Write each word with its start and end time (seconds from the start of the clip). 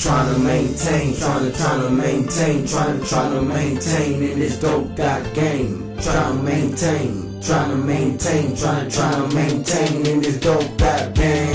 Trying 0.00 0.32
to 0.32 0.38
maintain, 0.38 1.16
trying 1.16 1.50
to, 1.50 1.58
trying 1.58 1.80
to 1.80 1.90
maintain, 1.90 2.64
trying 2.68 3.00
to, 3.00 3.04
trying 3.04 3.32
to 3.32 3.42
maintain 3.42 4.22
in 4.22 4.38
this 4.38 4.56
dope 4.60 4.94
got 4.94 5.34
game. 5.34 5.98
Trying 6.00 6.36
to 6.36 6.42
maintain, 6.44 7.42
trying 7.42 7.70
to 7.70 7.76
maintain, 7.76 8.54
trying 8.54 8.88
to, 8.88 8.96
trying 8.96 9.28
to 9.28 9.34
maintain 9.34 10.06
in 10.06 10.20
this 10.20 10.38
dope 10.38 10.78
got 10.78 11.14
game. 11.14 11.47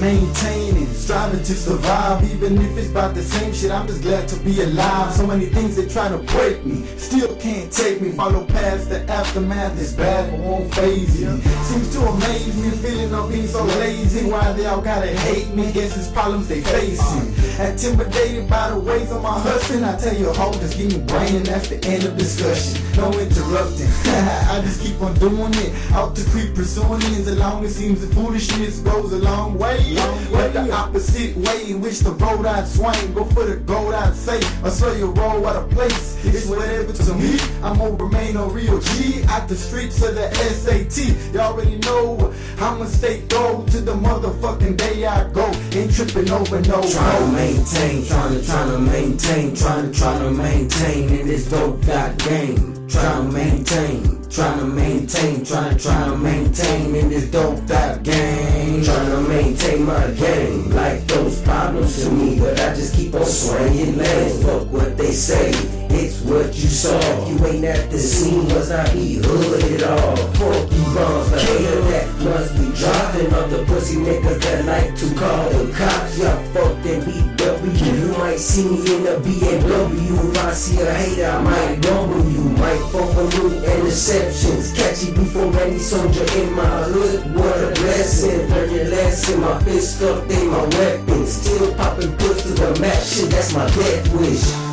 Maintaining, 0.00 0.86
striving 0.94 1.42
to 1.42 1.54
survive, 1.54 2.22
even 2.32 2.56
if 2.58 2.76
it's 2.78 2.88
about 2.88 3.14
the 3.16 3.22
same 3.22 3.52
shit. 3.52 3.72
I'm 3.72 3.88
just 3.88 4.02
glad 4.02 4.28
to 4.28 4.36
be 4.40 4.62
alive. 4.62 5.12
So 5.12 5.26
many 5.26 5.46
things 5.46 5.74
they 5.74 5.88
try 5.88 6.08
to 6.08 6.18
break 6.18 6.64
me, 6.64 6.86
still 6.96 7.34
can't 7.36 7.72
take 7.72 8.00
me. 8.00 8.12
Follow 8.12 8.44
past 8.46 8.90
the 8.90 9.02
aftermath, 9.10 9.80
it's 9.80 9.92
bad 9.92 10.30
but 10.30 10.38
won't 10.38 10.72
phase 10.72 11.20
me. 11.20 11.40
Seems 11.40 11.92
to 11.94 12.00
amaze 12.02 12.56
me, 12.62 12.70
feeling 12.78 13.12
of 13.12 13.28
being 13.28 13.48
so 13.48 13.64
lazy. 13.64 14.30
Why 14.30 14.52
they 14.52 14.66
all 14.66 14.80
gotta 14.80 15.08
hate 15.08 15.52
me? 15.54 15.72
Guess 15.72 15.96
it's 15.96 16.12
problems 16.12 16.46
they 16.46 16.60
facing. 16.60 17.34
Intimidated 17.58 18.48
by 18.48 18.70
the 18.70 18.78
ways 18.78 19.10
of 19.10 19.20
my 19.20 19.36
hustling. 19.40 19.82
I 19.82 19.96
tell 19.96 20.16
you, 20.16 20.32
hope 20.32 20.54
just 20.60 20.78
give 20.78 20.92
me 20.92 20.98
brain, 21.06 21.34
and 21.34 21.46
that's 21.46 21.68
the 21.68 21.84
end 21.84 22.04
of 22.04 22.16
discussion. 22.16 22.80
No 22.96 23.10
interrupting. 23.18 23.88
I 24.06 24.60
just 24.62 24.80
keep 24.80 25.00
on 25.02 25.14
doing 25.14 25.54
it, 25.54 25.92
out 25.92 26.14
to 26.14 26.24
creep 26.30 26.54
pursuing 26.54 27.02
it. 27.02 27.26
As 27.26 27.36
long 27.36 27.64
as 27.64 27.74
seems 27.74 28.00
the 28.00 28.14
foolishness 28.14 28.78
goes 28.78 29.12
a 29.12 29.18
long 29.18 29.58
way. 29.58 29.87
But 29.96 30.52
the 30.52 30.70
opposite 30.72 31.36
way 31.36 31.70
in 31.70 31.80
which 31.80 32.00
the 32.00 32.12
road 32.12 32.46
I'd 32.46 32.66
swing. 32.66 33.14
Go 33.14 33.24
for 33.24 33.44
the 33.44 33.56
gold 33.56 33.94
I'd 33.94 34.14
say. 34.14 34.40
Or 34.62 34.70
slow 34.70 34.92
your 34.94 35.10
roll 35.10 35.46
out 35.46 35.56
of 35.56 35.70
place. 35.70 36.16
It's 36.24 36.46
whatever 36.46 36.92
to 36.92 37.14
me. 37.14 37.38
I'm 37.62 37.78
gonna 37.78 37.94
remain 37.94 38.36
a 38.36 38.46
real 38.46 38.80
G 38.80 39.22
out 39.28 39.48
the 39.48 39.56
streets 39.56 40.02
of 40.02 40.14
the 40.14 40.32
SAT. 40.34 41.34
Y'all 41.34 41.52
already 41.52 41.76
know 41.78 42.32
I'ma 42.58 42.86
stay 42.86 43.22
go 43.28 43.64
to 43.66 43.80
the 43.80 43.94
motherfucking 43.94 44.76
day 44.76 45.06
I 45.06 45.28
go. 45.30 45.46
Ain't 45.72 45.94
tripping 45.94 46.30
over 46.30 46.60
no 46.60 46.82
Trying 46.82 47.26
to 47.26 47.32
maintain, 47.32 48.04
trying 48.06 48.34
to, 48.34 48.44
trying 48.44 48.70
to 48.70 48.78
maintain, 48.78 49.54
trying 49.54 49.92
to, 49.92 49.98
trying 49.98 50.20
to 50.20 50.30
maintain 50.30 51.08
in 51.10 51.26
this 51.26 51.48
dope 51.50 51.84
got 51.86 52.16
game. 52.18 52.77
Trying 52.88 53.26
to 53.26 53.32
maintain, 53.32 54.30
trying 54.30 54.60
to 54.60 54.64
maintain, 54.64 55.44
trying 55.44 55.76
to, 55.76 55.82
trying 55.82 56.10
to 56.10 56.16
maintain 56.16 56.94
in 56.94 57.10
this 57.10 57.30
dope 57.30 57.66
got 57.66 58.02
game. 58.02 58.82
Trying 58.82 59.10
to 59.10 59.28
maintain 59.28 59.84
my 59.84 60.10
game, 60.12 60.70
like 60.70 61.06
those 61.06 61.42
problems 61.42 62.02
to 62.02 62.10
me, 62.10 62.40
but 62.40 62.58
I 62.58 62.74
just 62.74 62.94
keep 62.94 63.14
on 63.14 63.26
swinging 63.26 63.98
legs. 63.98 64.42
Fuck 64.42 64.72
what 64.72 64.96
they 64.96 65.12
say, 65.12 65.50
it's 65.90 66.22
what 66.22 66.46
you 66.46 66.68
saw. 66.68 66.98
If 66.98 67.28
you 67.28 67.46
ain't 67.46 67.64
at 67.66 67.90
the 67.90 67.98
scene, 67.98 68.46
was 68.46 68.70
I 68.70 68.90
be 68.94 69.20
hood 69.22 69.62
at 69.64 69.82
all? 69.82 70.16
Fuck 70.16 70.72
you 70.72 70.84
bums, 70.94 71.42
hater 71.42 71.80
that 71.92 72.08
must 72.20 72.56
be 72.56 72.72
dropping 72.74 73.34
of 73.34 73.50
the 73.50 73.64
pussy 73.66 73.96
niggas 73.96 74.40
that 74.40 74.64
like 74.64 74.96
to 74.96 75.14
call 75.14 75.50
the 75.50 75.70
cops. 75.74 76.18
Y'all 76.18 76.42
fuck 76.54 76.82
that 76.84 77.02
BW. 77.04 78.00
You 78.00 78.18
might 78.18 78.38
see 78.38 78.64
me 78.64 78.96
in 78.96 79.06
a 79.06 79.20
BMW. 79.20 80.30
If 80.30 80.38
I 80.38 80.52
see 80.54 80.80
a 80.80 80.90
hater, 80.90 81.26
I 81.26 81.42
might 81.42 81.82
double 81.82 82.30
you. 82.30 82.47
Fuck 82.92 83.16
a 83.16 83.22
new 83.36 83.50
interceptions. 83.60 84.74
Catch 84.76 85.04
you 85.04 85.14
before 85.14 85.54
any 85.60 85.78
soldier 85.78 86.24
in 86.38 86.52
my 86.52 86.82
hood. 86.84 87.34
What 87.34 87.56
a 87.56 87.70
blessing. 87.74 88.48
Learn 88.50 88.70
your 88.70 88.84
lesson. 88.86 89.40
My 89.40 89.62
fist 89.62 89.96
stuck, 89.96 90.26
they 90.28 90.46
my 90.46 90.64
weapons. 90.64 91.32
Still 91.32 91.74
popping 91.74 92.16
pills 92.16 92.42
to 92.42 92.48
the 92.48 92.80
match. 92.80 93.06
Shit, 93.06 93.30
that's 93.30 93.52
my 93.52 93.66
death 93.66 94.14
wish. 94.14 94.67